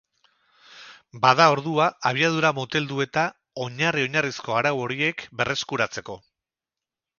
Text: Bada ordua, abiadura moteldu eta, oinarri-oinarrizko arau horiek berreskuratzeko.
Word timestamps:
Bada 1.25 1.45
ordua, 1.55 1.89
abiadura 2.11 2.51
moteldu 2.61 3.03
eta, 3.07 3.27
oinarri-oinarrizko 3.67 4.59
arau 4.63 4.75
horiek 4.87 5.25
berreskuratzeko. 5.43 6.21